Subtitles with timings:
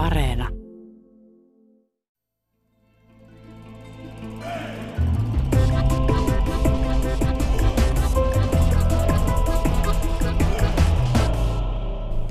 [0.00, 0.48] Areena.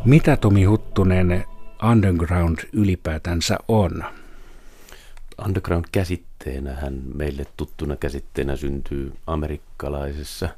[0.05, 1.45] Mitä Tomi Huttunen
[1.91, 4.03] underground ylipäätänsä on?
[5.45, 10.49] Underground käsitteenä hän meille tuttuna käsitteenä syntyy amerikkalaisessa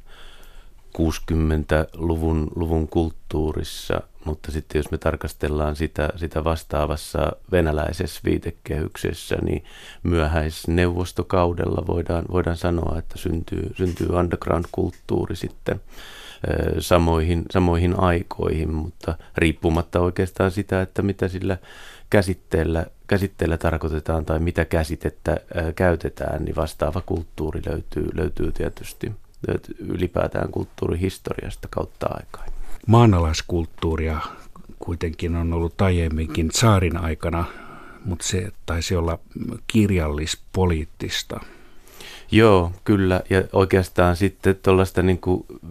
[0.98, 9.64] 60-luvun luvun kulttuurissa, mutta sitten jos me tarkastellaan sitä, sitä vastaavassa venäläisessä viitekehyksessä, niin
[10.02, 15.80] myöhäisneuvostokaudella voidaan, voidaan sanoa, että syntyy, syntyy underground-kulttuuri sitten
[16.78, 21.58] samoihin, samoihin aikoihin, mutta riippumatta oikeastaan sitä, että mitä sillä
[22.10, 25.40] käsitteellä, käsitteellä tarkoitetaan tai mitä käsitettä
[25.76, 29.12] käytetään, niin vastaava kulttuuri löytyy, löytyy tietysti
[29.78, 32.46] ylipäätään kulttuurihistoriasta kautta aikaa.
[32.86, 34.20] Maanalaiskulttuuria
[34.78, 37.44] kuitenkin on ollut aiemminkin saarin aikana,
[38.04, 39.18] mutta se taisi olla
[39.66, 41.40] kirjallispoliittista.
[42.32, 43.22] Joo, kyllä.
[43.30, 45.20] Ja oikeastaan sitten tuollaista niin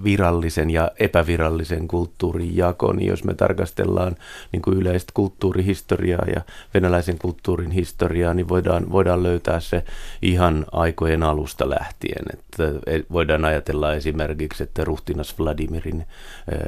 [0.04, 4.16] virallisen ja epävirallisen kulttuurin jako, niin jos me tarkastellaan
[4.52, 6.42] niin kuin yleistä kulttuurihistoriaa ja
[6.74, 9.84] venäläisen kulttuurin historiaa, niin voidaan, voidaan löytää se
[10.22, 12.26] ihan aikojen alusta lähtien.
[12.34, 12.64] Että
[13.12, 16.06] voidaan ajatella esimerkiksi, että ruhtinas Vladimirin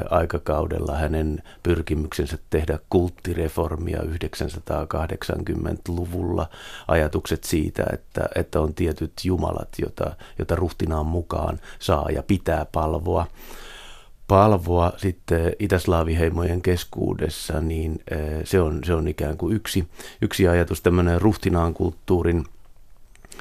[0.10, 6.50] aikakaudella hänen pyrkimyksensä tehdä kulttireformia 980-luvulla,
[6.88, 13.28] ajatukset siitä, että, että on tietyt jumalat, jota, jota ruhtinaan mukaan saa ja pitää palvoa.
[14.28, 19.88] Palvoa sitten itäslaaviheimojen keskuudessa, niin eh, se on, se on ikään kuin yksi,
[20.22, 22.46] yksi ajatus, tämmöinen ruhtinaan kulttuurin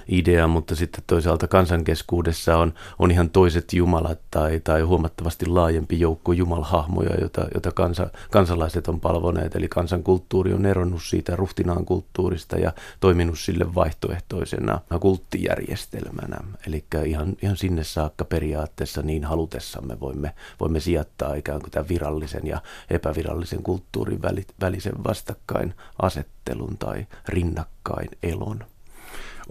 [0.08, 6.32] idea, mutta sitten toisaalta kansankeskuudessa on, on ihan toiset jumalat tai, tai huomattavasti laajempi joukko
[6.32, 9.56] jumalhahmoja, jota, jota kansa, kansalaiset on palvoneet.
[9.56, 16.36] Eli kansankulttuuri on eronnut siitä ruhtinaan kulttuurista ja toiminut sille vaihtoehtoisena kulttijärjestelmänä.
[16.66, 22.46] Eli ihan, ihan sinne saakka periaatteessa niin halutessamme voimme, voimme sijoittaa ikään kuin tämän virallisen
[22.46, 24.22] ja epävirallisen kulttuurin
[24.60, 28.71] välisen vastakkain asettelun tai rinnakkain elon.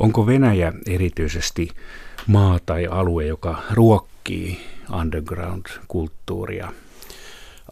[0.02, 1.70] Onko Venäjä erityisesti
[2.28, 4.60] maa tai alue, joka ruokkii
[5.00, 6.72] underground-kulttuuria?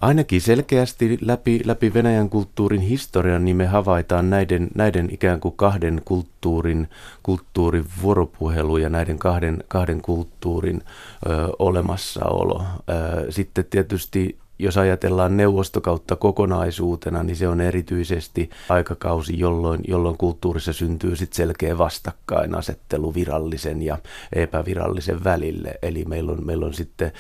[0.02, 6.02] Ainakin selkeästi läpi, läpi Venäjän kulttuurin historian niin me havaitaan näiden, näiden ikään kuin kahden
[6.06, 6.88] kulttuurin,
[7.24, 10.82] kulttuurin vuoropuhelu ja näiden kahden, kahden kulttuurin
[11.26, 11.30] ö,
[11.60, 12.64] olemassaolo.
[12.90, 20.74] Ö, sitten tietysti jos ajatellaan neuvostokautta kokonaisuutena, niin se on erityisesti aikakausi, jolloin, jolloin kulttuurissa
[20.74, 23.98] syntyy sit selkeä vastakkainasettelu virallisen ja
[24.34, 25.74] epävirallisen välille.
[25.82, 27.12] Eli meillä on, meillä on sitten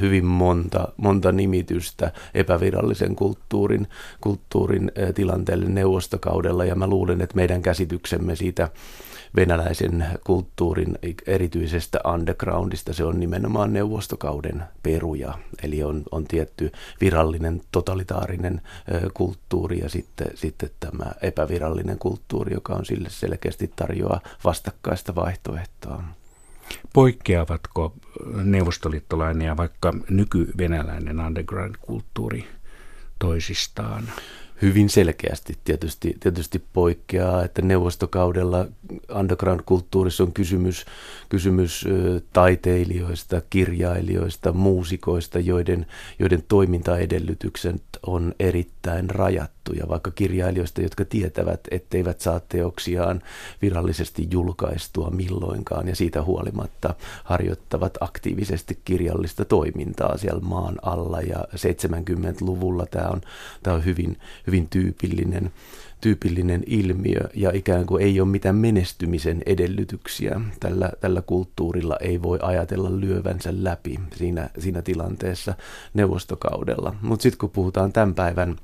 [0.00, 3.86] hyvin monta, monta nimitystä epävirallisen kulttuurin,
[4.20, 8.68] kulttuurin tilanteelle neuvostokaudella, ja mä luulen, että meidän käsityksemme siitä
[9.36, 12.92] venäläisen kulttuurin erityisestä undergroundista.
[12.92, 16.59] Se on nimenomaan neuvostokauden peruja, eli on, on tietty
[17.00, 18.60] virallinen totalitaarinen
[19.14, 26.04] kulttuuri ja sitten, sitten tämä epävirallinen kulttuuri, joka on sille selkeästi tarjoaa vastakkaista vaihtoehtoa.
[26.92, 27.94] Poikkeavatko
[28.44, 32.48] neuvostoliittolainen ja vaikka nykyvenäläinen underground-kulttuuri
[33.18, 34.04] toisistaan?
[34.62, 38.66] Hyvin selkeästi tietysti, tietysti poikkeaa, että neuvostokaudella
[39.18, 40.86] underground-kulttuurissa on kysymys,
[41.28, 41.84] kysymys
[42.32, 45.86] taiteilijoista, kirjailijoista, muusikoista, joiden,
[46.18, 53.22] joiden toimintaedellytykset on erittäin rajattuja, vaikka kirjailijoista, jotka tietävät, etteivät saa teoksiaan
[53.62, 56.94] virallisesti julkaistua milloinkaan ja siitä huolimatta
[57.24, 63.20] harjoittavat aktiivisesti kirjallista toimintaa siellä maan alla ja 70-luvulla tämä on,
[63.62, 64.16] tämä on hyvin,
[64.50, 65.52] hyvin tyypillinen,
[66.00, 70.40] tyypillinen ilmiö ja ikään kuin ei ole mitään menestymisen edellytyksiä.
[70.60, 75.54] Tällä, tällä kulttuurilla ei voi ajatella lyövänsä läpi siinä, siinä tilanteessa
[75.94, 76.94] neuvostokaudella.
[77.02, 78.56] Mutta sitten kun puhutaan tämän päivän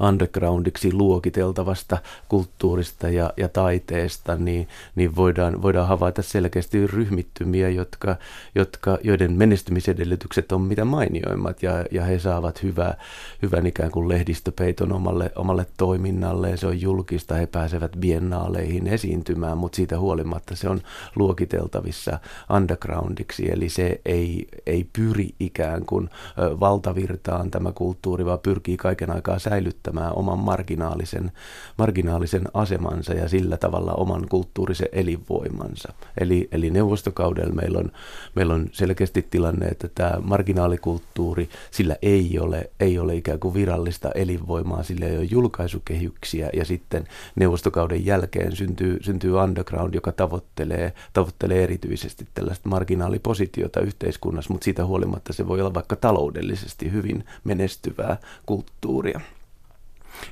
[0.00, 8.16] undergroundiksi luokiteltavasta kulttuurista ja, ja taiteesta, niin, niin voidaan, voidaan havaita selkeästi ryhmittymiä, jotka,
[8.54, 12.96] jotka, joiden menestymisedellytykset on mitä mainioimmat ja, ja he saavat hyvää,
[13.42, 16.56] hyvän ikään kuin lehdistöpeiton omalle, omalle toiminnalle.
[16.56, 20.80] Se on julkista, he pääsevät biennaaleihin esiintymään, mutta siitä huolimatta se on
[21.16, 22.18] luokiteltavissa
[22.56, 29.38] undergroundiksi, eli se ei, ei pyri ikään kuin valtavirtaan tämä kulttuuri, vaan pyrkii kaiken aikaa
[29.38, 31.32] säilyttämään säilyttämään oman marginaalisen,
[31.78, 35.92] marginaalisen asemansa ja sillä tavalla oman kulttuurisen elinvoimansa.
[36.20, 37.92] Eli, eli neuvostokaudella meillä on,
[38.34, 44.10] meillä on selkeästi tilanne, että tämä marginaalikulttuuri, sillä ei ole, ei ole ikään kuin virallista
[44.14, 47.04] elinvoimaa, sillä ei ole julkaisukehyksiä ja sitten
[47.36, 55.32] neuvostokauden jälkeen syntyy, syntyy underground, joka tavoittelee, tavoittelee erityisesti tällaista marginaalipositiota yhteiskunnassa, mutta siitä huolimatta
[55.32, 58.16] se voi olla vaikka taloudellisesti hyvin menestyvää
[58.46, 59.20] kulttuuria.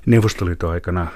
[0.07, 1.07] Neuvostoliiton aikana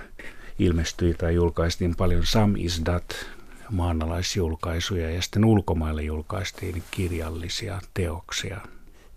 [0.59, 3.27] ilmestyi tai julkaistiin paljon Sam is That
[3.71, 8.61] maanalaisjulkaisuja ja sitten ulkomaille julkaistiin kirjallisia teoksia.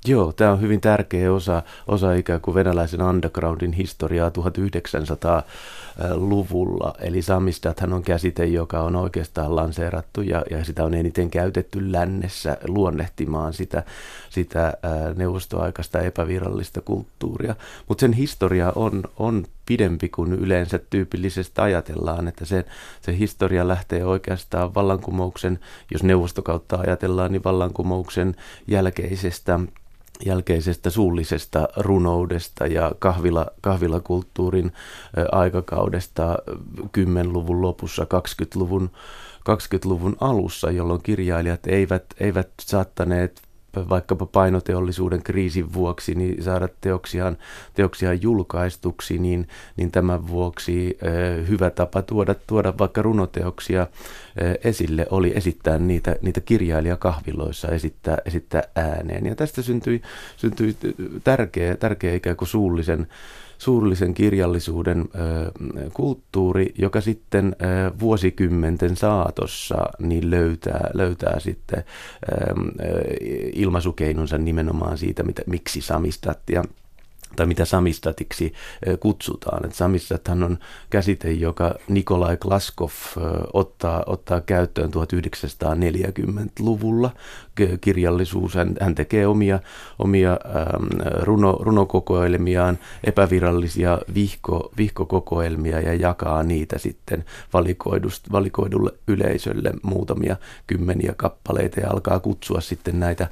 [0.08, 6.94] Joo, tämä on hyvin tärkeä osa, osa ikään kuin venäläisen undergroundin historiaa 1900-luvulla.
[7.00, 12.58] Eli samistathan on käsite, joka on oikeastaan lanseerattu ja, ja sitä on eniten käytetty lännessä
[12.68, 13.84] luonnehtimaan sitä,
[14.30, 14.74] sitä
[15.16, 17.56] neuvostoaikaista epävirallista kulttuuria.
[17.88, 22.66] Mutta sen historia on, on pidempi kuin yleensä tyypillisesti ajatellaan, että se,
[23.02, 25.60] se historia lähtee oikeastaan vallankumouksen,
[25.92, 28.36] jos neuvostokautta ajatellaan, niin vallankumouksen
[28.68, 29.60] jälkeisestä
[30.26, 34.72] jälkeisestä suullisesta runoudesta ja kahvila, kahvilakulttuurin
[35.32, 36.38] aikakaudesta
[36.98, 38.90] 10-luvun lopussa, 20-luvun
[39.50, 43.42] 20-luvun alussa, jolloin kirjailijat eivät, eivät saattaneet
[43.90, 47.38] vaikkapa painoteollisuuden kriisin vuoksi niin saada teoksiaan,
[47.74, 53.88] teoksiaan julkaistuksi, niin, niin tämän vuoksi eh, hyvä tapa tuoda, tuoda vaikka runoteoksia
[54.38, 59.26] eh, esille oli esittää niitä, niitä kirjailijakahviloissa, esittää, esittää ääneen.
[59.26, 60.02] Ja tästä syntyi,
[60.38, 60.78] syntyi
[61.24, 63.08] tärkeä, tärkeä ikään kuin suullisen
[63.58, 65.06] suurellisen kirjallisuuden
[65.94, 67.56] kulttuuri, joka sitten
[68.00, 71.84] vuosikymmenten saatossa niin löytää, löytää sitten
[73.54, 76.64] ilmaisukeinonsa nimenomaan siitä, mitä, miksi samistat ja
[77.36, 78.54] tai mitä samistatiksi
[79.00, 79.66] kutsutaan.
[79.66, 80.58] Et samistathan on
[80.90, 82.92] käsite, joka Nikolai Klaskov
[83.54, 87.12] ottaa, ottaa käyttöön 1940-luvulla.
[87.82, 89.60] Kirjallisuus, hän, hän tekee omia,
[90.00, 90.40] omia
[91.22, 97.26] runo, runokokoelmiaan, epävirallisia vihko, vihkokokoelmia ja jakaa niitä sitten
[98.32, 100.36] valikoidulle yleisölle muutamia
[100.68, 103.28] kymmeniä kappaleita ja alkaa kutsua sitten näitä,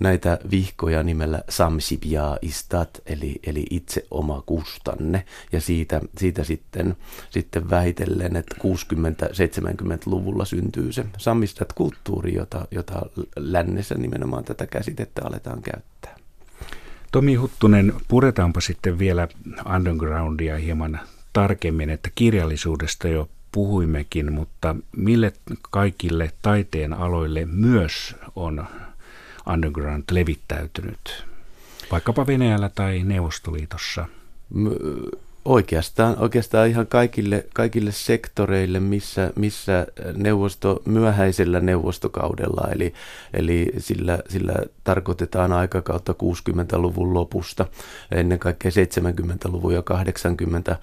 [0.00, 5.24] näitä vihkoja nimellä Samsibia Istat, eli, eli itse oma kustanne.
[5.52, 6.96] Ja siitä, siitä sitten,
[7.30, 13.02] sitten vähitellen, että 60-70-luvulla syntyy se sammistat kulttuuri, jota, jota
[13.36, 16.16] lännessä nimenomaan tätä käsitettä aletaan käyttää.
[17.12, 19.28] Tomi Huttunen, puretaanpa sitten vielä
[19.76, 21.00] undergroundia hieman
[21.32, 25.32] tarkemmin, että kirjallisuudesta jo puhuimmekin, mutta mille
[25.70, 28.66] kaikille taiteen aloille myös on
[29.52, 31.27] underground levittäytynyt?
[31.90, 34.06] Vaikkapa Venäjällä tai Neuvostoliitossa?
[35.48, 39.86] Oikeastaan, oikeastaan ihan kaikille, kaikille sektoreille, missä, missä
[40.16, 42.94] neuvosto, myöhäisellä neuvostokaudella, eli,
[43.34, 44.54] eli sillä, sillä
[44.84, 47.66] tarkoitetaan aikakautta 60-luvun lopusta,
[48.12, 50.76] ennen kaikkea 70-luvun ja 80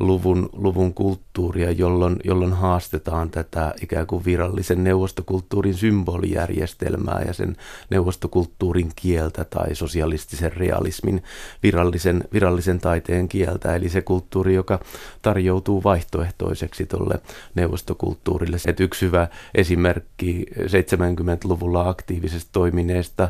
[0.00, 7.56] luvun, luvun kulttuuria, jolloin, jolloin haastetaan tätä ikään kuin virallisen neuvostokulttuurin symbolijärjestelmää ja sen
[7.90, 11.22] neuvostokulttuurin kieltä tai sosialistisen realismin
[11.62, 14.80] virallisen, virallisen taiteen kieltä, eli se kulttuuri, joka
[15.22, 17.14] tarjoutuu vaihtoehtoiseksi tuolle
[17.54, 18.56] neuvostokulttuurille.
[18.66, 23.28] Et yksi hyvä esimerkki 70-luvulla aktiivisesti toimineesta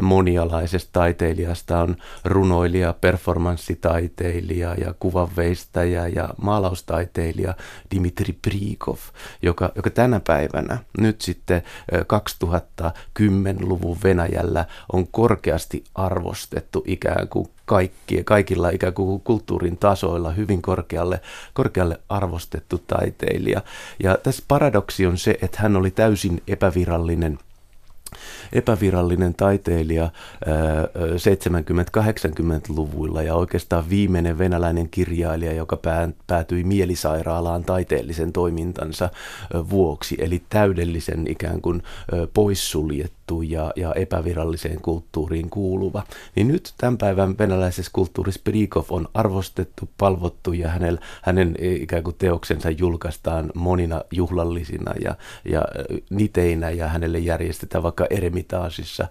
[0.00, 7.54] monialaisesta taiteilijasta on runoilija, performanssitaiteilija ja kuvanveistäjä ja maalaustaiteilija
[7.94, 8.98] Dimitri Prikov,
[9.42, 18.70] joka, joka tänä päivänä nyt sitten 2010-luvun Venäjällä on korkeasti arvostettu ikään kuin kaikki, kaikilla
[18.70, 21.20] ikään kuin kulttuurin tasoilla hyvin korkealle,
[21.54, 23.62] korkealle arvostettu taiteilija.
[24.02, 27.38] Ja tässä paradoksi on se, että hän oli täysin epävirallinen–
[28.52, 30.10] epävirallinen taiteilija
[30.44, 35.78] 70-80-luvuilla ja oikeastaan viimeinen venäläinen kirjailija, joka
[36.26, 39.10] päätyi mielisairaalaan taiteellisen toimintansa
[39.70, 41.82] vuoksi, eli täydellisen ikään kuin
[42.34, 46.02] poissuljettu tunnettu ja, ja epäviralliseen kulttuuriin kuuluva.
[46.36, 52.16] Niin nyt tämän päivän venäläisessä kulttuurissa Prikov on arvostettu, palvottu ja hänen, hänen ikään kuin
[52.18, 55.14] teoksensa julkaistaan monina juhlallisina ja,
[55.44, 55.62] ja
[56.10, 59.08] niteinä ja hänelle järjestetään vaikka eremitaasissa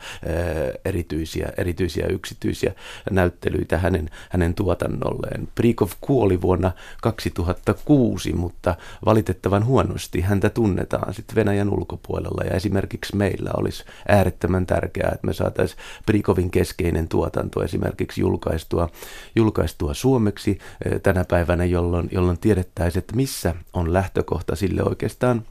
[0.86, 2.74] erityisiä, erityisiä yksityisiä
[3.12, 5.48] näyttelyitä hänen, hänen tuotannolleen.
[5.56, 8.75] Prikov kuoli vuonna 2006, mutta
[9.06, 15.34] valitettavan huonosti häntä tunnetaan sitten Venäjän ulkopuolella ja esimerkiksi meillä olisi äärettömän tärkeää, että me
[15.34, 18.89] saataisiin Prikovin keskeinen tuotanto esimerkiksi julkaistua,
[19.36, 20.58] julkaistua suomeksi
[21.03, 25.43] tänä päivänä, jolloin, jolloin tiedettäisiin, että missä on lähtökohta sille oikeastaan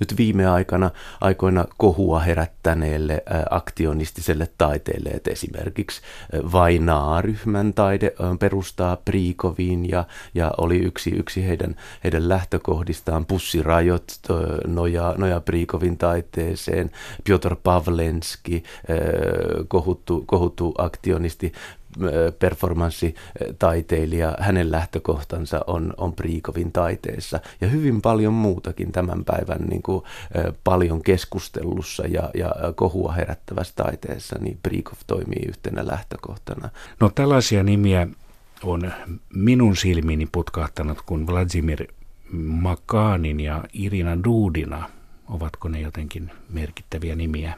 [0.00, 6.00] nyt viime aikana aikoina kohua herättäneelle aktionistiselle taiteelle, että esimerkiksi
[6.52, 13.26] Vainaa-ryhmän taide perustaa Priikoviin ja, ja oli yksi, yksi heidän, heidän lähtökohdistaan.
[13.26, 14.04] Pussirajot
[14.66, 16.90] nojaa, noja Priikovin taiteeseen,
[17.24, 18.64] Piotr Pavlenski,
[19.68, 21.52] kohuttu, kohuttu aktionisti,
[22.38, 30.04] performanssitaiteilija, hänen lähtökohtansa on, on Priikovin taiteessa ja hyvin paljon muutakin tämän päivän niin kuin,
[30.64, 36.68] paljon keskustelussa ja, ja kohua herättävässä taiteessa, niin Priikov toimii yhtenä lähtökohtana.
[37.00, 38.06] No tällaisia nimiä
[38.62, 38.92] on
[39.34, 41.86] minun silmiini putkahtanut kuin Vladimir
[42.32, 44.88] Makanin ja Irina Dudina.
[45.30, 47.54] Ovatko ne jotenkin merkittäviä nimiä?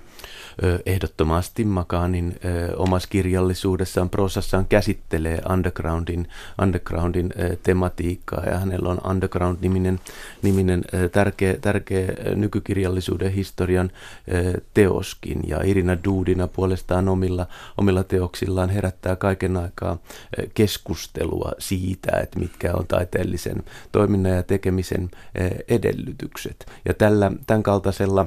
[0.87, 2.37] ehdottomasti Makanin
[2.77, 6.29] omassa kirjallisuudessaan, prosassaan käsittelee undergroundin,
[6.63, 7.31] undergroundin
[7.63, 10.01] tematiikkaa ja hänellä on Underground-niminen
[10.43, 13.91] niminen, tärkeä, tärkeä nykykirjallisuuden historian
[14.75, 17.47] teoskin ja Irina Duudina puolestaan omilla,
[17.79, 19.99] omilla teoksillaan herättää kaiken aikaa
[20.55, 23.63] keskustelua siitä, että mitkä on taiteellisen
[23.93, 25.11] toiminnan ja tekemisen
[25.69, 26.67] edellytykset.
[26.85, 28.27] Ja tällä, tämän kaltaisella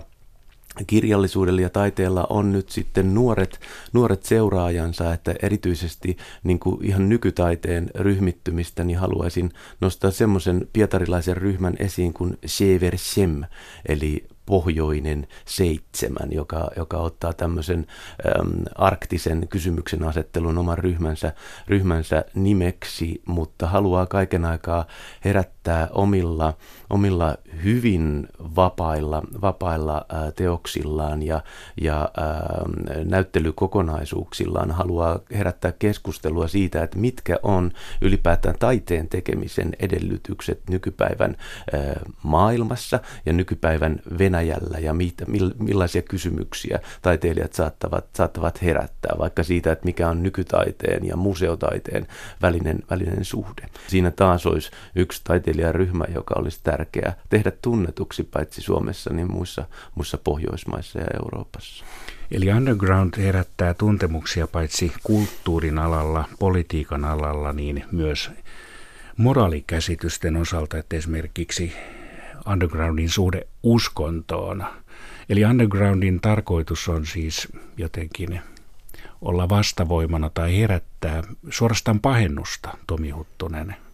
[0.87, 3.59] kirjallisuudella ja taiteella on nyt sitten nuoret,
[3.93, 9.51] nuoret seuraajansa, että erityisesti niin kuin ihan nykytaiteen ryhmittymistä, niin haluaisin
[9.81, 13.43] nostaa semmoisen pietarilaisen ryhmän esiin kuin Sever Shem,
[13.85, 17.87] eli pohjoinen seitsemän, joka, joka ottaa tämmöisen
[18.39, 21.33] äm, arktisen kysymyksen asettelun oman ryhmänsä,
[21.67, 24.85] ryhmänsä nimeksi, mutta haluaa kaiken aikaa
[25.25, 25.54] herättää
[25.91, 26.53] omilla,
[26.89, 30.05] omilla hyvin vapailla, vapailla
[30.35, 31.43] teoksillaan ja,
[31.81, 32.09] ja
[33.05, 41.37] näyttelykokonaisuuksillaan haluaa herättää keskustelua siitä, että mitkä on ylipäätään taiteen tekemisen edellytykset nykypäivän
[42.23, 45.25] maailmassa ja nykypäivän Venäjällä ja mitä,
[45.59, 52.07] millaisia kysymyksiä taiteilijat saattavat, saattavat herättää, vaikka siitä, että mikä on nykytaiteen ja museotaiteen
[52.41, 53.65] välinen, välinen suhde.
[53.87, 55.21] Siinä taas olisi yksi
[55.55, 61.85] taiteilijaryhmä, joka olisi tärkeää tehdä tunnetuksi paitsi Suomessa, niin muissa, muissa Pohjoismaissa ja Euroopassa.
[62.31, 68.31] Eli underground herättää tuntemuksia paitsi kulttuurin alalla, politiikan alalla, niin myös
[69.17, 71.73] moraalikäsitysten osalta, että esimerkiksi
[72.51, 74.65] undergroundin suhde uskontoon.
[75.29, 77.47] Eli undergroundin tarkoitus on siis
[77.77, 78.41] jotenkin
[79.21, 83.84] olla vastavoimana tai herättää suorastaan pahennusta, Tomi Huttunen.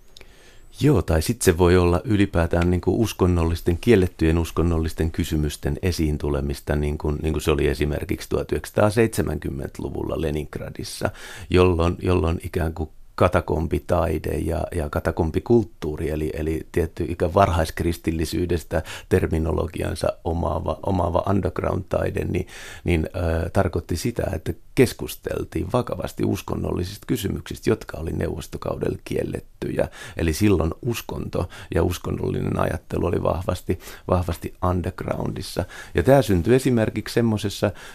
[0.79, 6.75] Joo, tai sitten se voi olla ylipäätään niin kuin uskonnollisten, kiellettyjen uskonnollisten kysymysten esiin tulemista,
[6.75, 11.09] niin kuin, niin kuin se oli esimerkiksi 1970-luvulla Leningradissa,
[11.49, 20.79] jolloin, jolloin ikään kuin katakompitaide ja, ja katakompikulttuuri, eli, eli tietty ikä varhaiskristillisyydestä terminologiansa omaava,
[20.85, 22.47] omaava underground-taide, niin,
[22.83, 29.87] niin äh, tarkoitti sitä, että keskusteltiin vakavasti uskonnollisista kysymyksistä, jotka oli neuvostokaudella kiellettyjä.
[30.17, 35.65] Eli silloin uskonto ja uskonnollinen ajattelu oli vahvasti, vahvasti undergroundissa.
[35.95, 37.13] Ja tämä syntyi esimerkiksi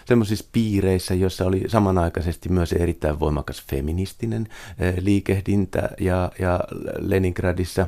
[0.05, 4.47] semmoisissa piireissä, joissa oli samanaikaisesti myös erittäin voimakas feministinen
[5.07, 6.59] liikehdintä ja, ja
[6.99, 7.87] Leningradissa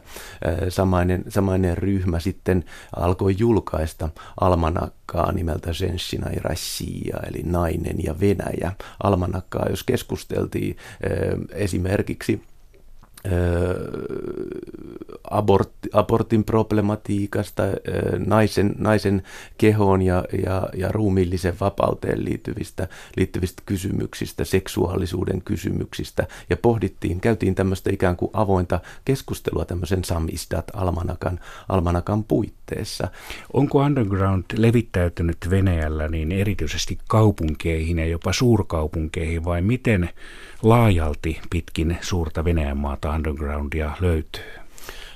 [0.69, 4.09] samainen, samainen ryhmä sitten alkoi julkaista
[4.41, 8.71] almanakkaa nimeltä Zhenshina ja Rassia, eli nainen ja Venäjä.
[9.03, 10.77] Almanakkaa, jos keskusteltiin
[11.51, 12.41] esimerkiksi
[15.29, 17.63] abortti, abortin problematiikasta,
[18.25, 19.23] naisen, naisen
[19.57, 27.89] kehoon ja, ja, ja ruumiillisen vapauteen liittyvistä, liittyvistä kysymyksistä, seksuaalisuuden kysymyksistä ja pohdittiin, käytiin tämmöistä
[27.93, 33.07] ikään kuin avointa keskustelua tämmöisen samistat almanakan, almanakan puitteissa.
[33.53, 40.09] Onko underground levittäytynyt Venäjällä niin erityisesti kaupunkeihin ja jopa suurkaupunkeihin vai miten
[40.63, 44.51] laajalti pitkin suurta Venäjän maata undergroundia löytyy?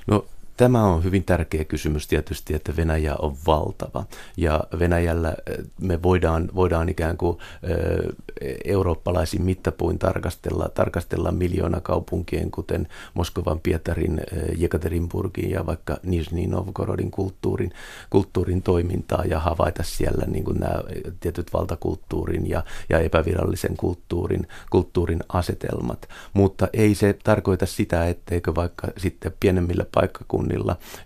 [0.08, 0.26] No
[0.58, 4.06] Tämä on hyvin tärkeä kysymys tietysti, että Venäjä on valtava
[4.38, 12.52] ja Venäjällä eh, me voidaan, voidaan ikään kuin eh, eurooppalaisin mittapuin tarkastella, tarkastella miljoona kaupunkien,
[12.52, 17.72] kuten Moskovan, Pietarin, eh, Jekaterinburgin ja vaikka Nizhny Novgorodin kulttuurin,
[18.10, 20.84] kulttuurin toimintaa ja havaita siellä niin kuin nämä
[21.20, 26.10] tietyt valtakulttuurin ja, ja epävirallisen kulttuurin, kulttuurin asetelmat.
[26.34, 30.43] Mutta ei se tarkoita sitä, etteikö vaikka sitten pienemmillä paikkakunnilla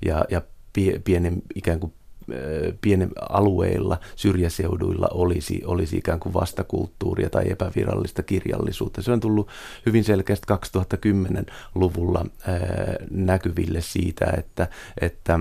[0.06, 0.42] ja, ja
[1.04, 1.94] pienen ikään kuin
[2.82, 9.02] pienen alueilla, syrjäseuduilla olisi, olisi ikään kuin vastakulttuuria tai epävirallista kirjallisuutta.
[9.02, 9.50] Se on tullut
[9.86, 12.26] hyvin selkeästi 2010-luvulla
[13.12, 14.68] näkyville siitä, että,
[15.02, 15.40] että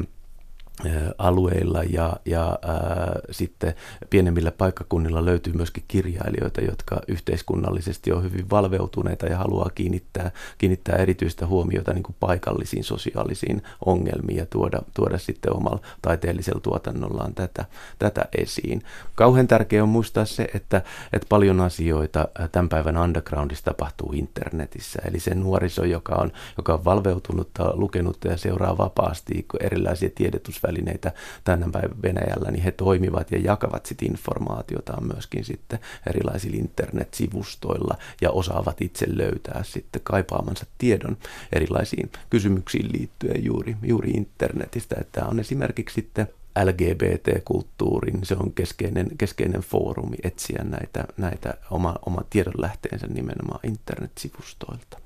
[1.19, 3.75] alueilla ja, ja ää, sitten
[4.11, 11.47] pienemmillä paikkakunnilla löytyy myöskin kirjailijoita, jotka yhteiskunnallisesti on hyvin valveutuneita ja haluaa kiinnittää, kiinnittää erityistä
[11.47, 17.65] huomiota niin kuin paikallisiin sosiaalisiin ongelmiin ja tuoda, tuoda sitten omalla taiteellisella tuotannollaan tätä,
[17.99, 18.83] tätä esiin.
[19.15, 25.21] Kauhean tärkeää on muistaa se, että, että paljon asioita tämän päivän undergroundissa tapahtuu internetissä, eli
[25.21, 31.13] se nuoriso, joka on, joka on valveutunutta, lukenut ja seuraa vapaasti erilaisia tiedetusvälineitä, tiedotusvälineitä
[31.45, 38.31] tänä päivän Venäjällä, niin he toimivat ja jakavat sit informaatiotaan myöskin sitten erilaisilla internetsivustoilla ja
[38.31, 41.17] osaavat itse löytää sitten kaipaamansa tiedon
[41.53, 44.97] erilaisiin kysymyksiin liittyen juuri, juuri internetistä.
[45.01, 46.29] Että on esimerkiksi sitten
[46.65, 54.99] LGBT-kulttuurin, se on keskeinen, keskeinen foorumi etsiä näitä, näitä oma, oma tiedonlähteensä nimenomaan internetsivustoilta.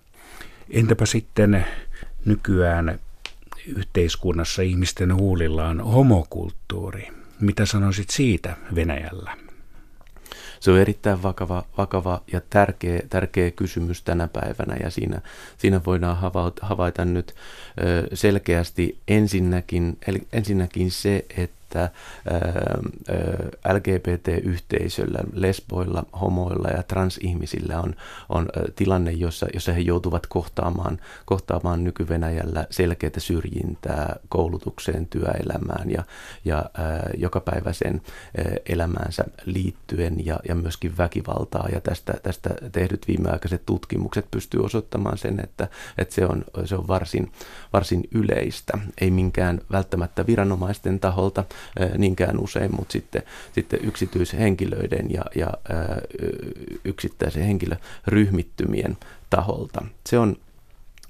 [0.71, 1.67] Entäpä sitten
[2.25, 2.99] nykyään
[3.77, 7.09] yhteiskunnassa ihmisten huulilla on homokulttuuri.
[7.41, 9.37] Mitä sanoisit siitä Venäjällä?
[10.61, 15.21] Se on erittäin vakava, vakava ja tärkeä, tärkeä kysymys tänä päivänä ja siinä,
[15.59, 17.35] siinä voidaan havaita, havaita nyt
[18.15, 19.99] selkeästi ensinnäkin,
[20.33, 21.91] ensinnäkin se, että että
[23.73, 27.95] LGBT-yhteisöllä, lesboilla, homoilla ja transihmisillä on,
[28.29, 36.05] on tilanne, jossa, jossa he joutuvat kohtaamaan, kohtaamaan nyky-Venäjällä selkeää syrjintää koulutukseen, työelämään ja,
[36.45, 36.65] ja
[37.17, 38.01] jokapäiväiseen
[38.67, 41.69] elämäänsä liittyen ja, ja myöskin väkivaltaa.
[41.73, 46.89] Ja tästä, tästä tehdyt viimeaikaiset tutkimukset pystyy osoittamaan sen, että, että se on, se on
[46.89, 47.33] varsin,
[47.73, 48.79] varsin yleistä.
[49.01, 51.45] Ei minkään välttämättä viranomaisten taholta,
[51.99, 55.51] niinkään usein, mutta sitten, sitten yksityishenkilöiden ja, ja
[56.85, 58.97] yksittäisen henkilöryhmittymien
[59.31, 59.85] taholta.
[60.07, 60.37] Se on,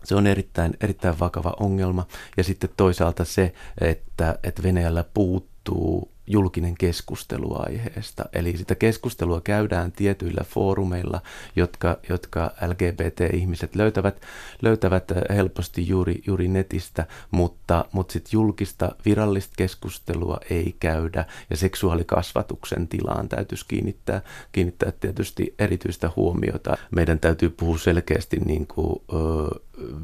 [0.04, 2.06] se on erittäin, erittäin vakava ongelma.
[2.36, 8.24] Ja sitten toisaalta se, että, että Venäjällä puuttuu julkinen keskustelu aiheesta.
[8.32, 11.20] Eli sitä keskustelua käydään tietyillä foorumeilla,
[11.56, 14.22] jotka, jotka LGBT-ihmiset löytävät,
[14.62, 22.88] löytävät helposti juuri, juuri netistä, mutta, mutta sitten julkista virallista keskustelua ei käydä ja seksuaalikasvatuksen
[22.88, 24.20] tilaan täytyisi kiinnittää,
[24.52, 26.76] kiinnittää tietysti erityistä huomiota.
[26.90, 29.02] Meidän täytyy puhua selkeästi niin kuin,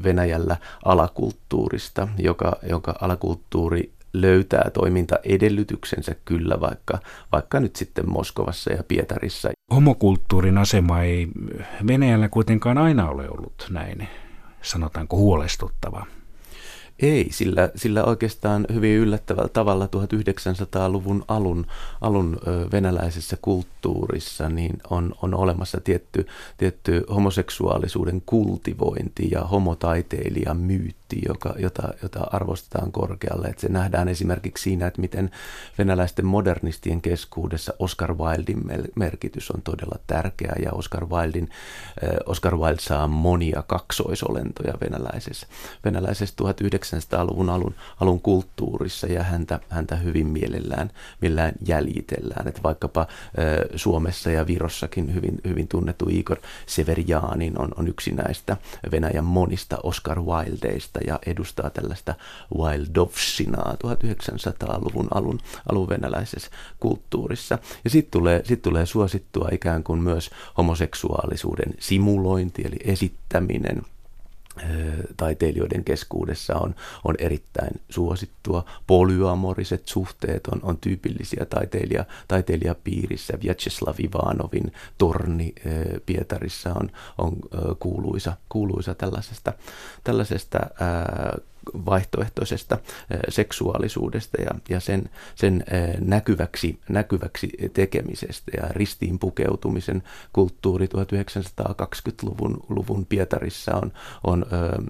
[0.03, 6.99] Venäjällä alakulttuurista, joka, joka alakulttuuri löytää toimintaedellytyksensä kyllä vaikka,
[7.31, 9.49] vaikka nyt sitten Moskovassa ja Pietarissa.
[9.73, 11.27] Homokulttuurin asema ei
[11.87, 14.07] Venäjällä kuitenkaan aina ole ollut näin,
[14.61, 16.05] sanotaanko huolestuttava.
[16.99, 21.65] Ei, sillä, sillä oikeastaan hyvin yllättävällä tavalla 1900-luvun alun,
[22.01, 22.37] alun
[22.71, 31.93] venäläisessä kulttuurissa niin on, on olemassa tietty, tietty homoseksuaalisuuden kultivointi ja homotaiteilijan myytti, joka, jota,
[32.03, 33.47] jota arvostetaan korkealle.
[33.47, 35.31] Että se nähdään esimerkiksi siinä, että miten
[35.77, 38.63] venäläisten modernistien keskuudessa Oscar Wildin
[38.95, 41.49] merkitys on todella tärkeä ja Oscar Wildin,
[42.25, 45.47] Oscar Wilde saa monia kaksoisolentoja venäläisessä,
[45.85, 52.47] venäläisessä 1900 1900-luvun alun, alun kulttuurissa ja häntä, häntä hyvin mielellään, millään jäljitellään.
[52.47, 53.07] Että vaikkapa
[53.75, 58.57] Suomessa ja Virossakin hyvin, hyvin tunnettu Igor Severianin on, on yksi näistä
[58.91, 62.13] Venäjän monista Oscar Wildeista ja edustaa tällaista
[62.57, 65.39] Wildovsinaa 1900-luvun alun,
[65.71, 67.59] alun venäläisessä kulttuurissa.
[67.83, 73.81] Ja sitten tulee, sit tulee suosittua ikään kuin myös homoseksuaalisuuden simulointi eli esittäminen–
[75.17, 78.65] taiteilijoiden keskuudessa on, on erittäin suosittua.
[78.87, 83.33] Polyamoriset suhteet on, on tyypillisiä taiteilija, taiteilijapiirissä.
[83.43, 85.53] Vyacheslav Ivanovin torni
[86.05, 87.35] Pietarissa on, on
[87.79, 89.53] kuuluisa, kuuluisa tällaisesta,
[90.03, 91.37] tällaisesta ää,
[91.85, 92.77] vaihtoehtoisesta
[93.29, 95.65] seksuaalisuudesta ja, ja sen, sen
[95.99, 100.03] näkyväksi, näkyväksi tekemisestä ja ristiin pukeutumisen
[100.33, 103.91] kulttuuri 1920-luvun luvun Pietarissa on,
[104.23, 104.81] on ö,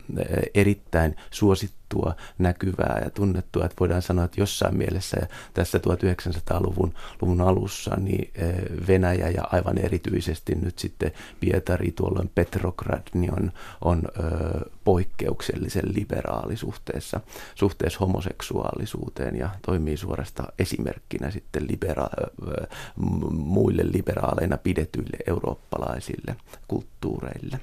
[0.53, 5.17] erittäin suosittu tunnettua, näkyvää ja tunnettua, että voidaan sanoa, että jossain mielessä
[5.54, 8.56] tässä 1900-luvun luvun alussa niin eh,
[8.88, 14.04] Venäjä ja aivan erityisesti nyt sitten Pietari, tuolloin Petrograd, niin on, on
[14.84, 17.21] poikkeuksellisen liberaali suhteessa,
[17.56, 22.32] suhteessa homoseksuaalisuuteen ja toimii suorasta esimerkkinä sitten libera-
[23.32, 26.36] muille liberaaleina pidetyille eurooppalaisille
[26.67, 27.60] kulttuureille.